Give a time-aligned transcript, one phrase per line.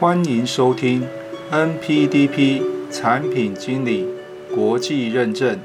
[0.00, 1.06] 欢迎收听
[1.52, 4.04] NPDP 产品经理
[4.52, 5.58] 国际认证。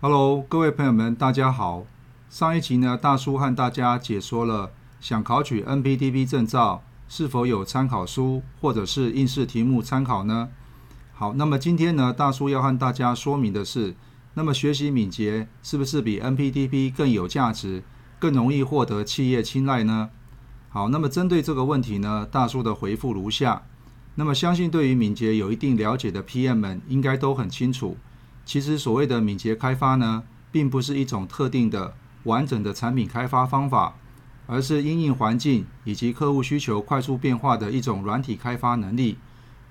[0.00, 1.84] Hello，各位朋友们，大家好。
[2.30, 4.70] 上一集呢，大叔和大家解说了
[5.00, 10.50] 想考取 NPDP 证照是否有参考书或者是应试题目参考呢？
[11.12, 13.96] 好，那么今天呢，大叔要和大家说明的是。
[14.34, 17.82] 那么学习敏捷是不是比 NPDP 更有价值、
[18.18, 20.10] 更容易获得企业青睐呢？
[20.68, 23.62] 好，那么针对这个问题呢，大叔的回复如下。
[24.16, 27.96] 那么相信对于敏捷有一定了解的 PM 们应该都很清楚，
[28.44, 31.94] 其实所谓的敏捷开发呢，并不是一种特定的
[32.24, 33.96] 完整的产品开发方法，
[34.46, 39.18] 而是因应环境以及客户需求快速变化的一种软体开发能力。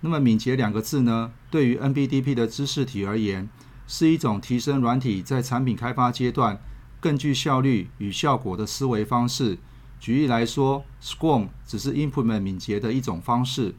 [0.00, 3.50] 那么敏捷两个字呢，对于 NBDP 的知识体而言，
[3.86, 6.58] 是一种提升软体在产品开发阶段
[7.00, 9.58] 更具效率与效果的思维方式。
[9.98, 13.74] 举例来说，Scrum 只是 implement 敏捷的一种方式。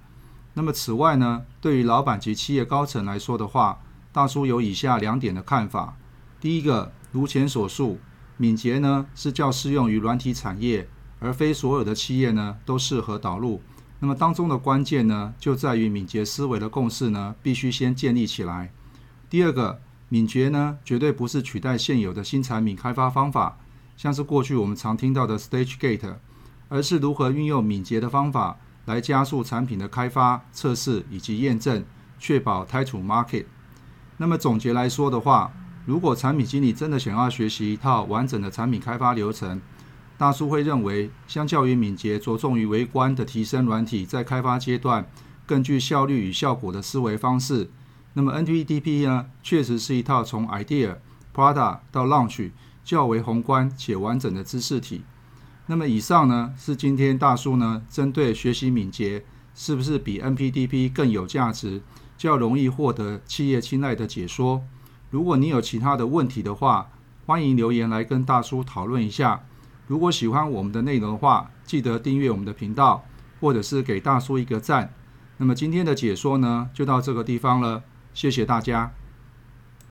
[0.54, 5.98] 那么此外呢，对于老板及企业高层来说的话，大叔有以下两点的看法。
[6.40, 8.00] 第一个，如前所述，
[8.38, 10.88] 敏捷呢是较适用于软体产业，
[11.20, 13.62] 而非所有的企业呢都适合导入。
[14.00, 18.74] 那么当中的关键呢，就在于敏捷思维的共识呢，必须先建立起来。
[19.30, 19.80] 第二个。
[20.14, 23.58] 敏捷呢，绝对不是取代现有的新产品开发方法，
[23.96, 26.16] 像是过去我们常听到的 Stage Gate，
[26.68, 31.86] 而是如何运用敏捷的方法来加速产品的开发、测试以及验证，
[32.20, 33.46] 确保 t i t l e Market。
[34.18, 35.54] 那么总结来说的话，
[35.86, 39.62] 如果产品经理真的想要学习一套完整的产品开发流程，
[40.18, 45.10] 大叔会认为，相较于敏捷着重于微观的提升软体在开发阶段
[45.46, 47.70] 更具效率与效果的思维方式。
[48.14, 50.98] 那么 NPDP 呢，确实是一套从 idea、
[51.34, 52.52] product 到 launch
[52.84, 55.04] 较为宏观且完整的知识体。
[55.68, 59.24] 那么以上呢，是今天大叔呢针对学习敏捷
[59.56, 61.82] 是不是比 NPDP 更有价值、
[62.18, 64.62] 较容易获得企业青睐的解说。
[65.10, 66.90] 如果你有其他的问题的话，
[67.26, 69.46] 欢迎留言来跟大叔讨论一下。
[69.88, 73.06] 如果喜欢我们的内容的话，记得订阅我们的频道，
[73.40, 74.94] 或者是给大叔一个赞。
[75.38, 77.84] 那么今天的解说呢，就到这个地方了。
[78.14, 79.01] 谢谢大家。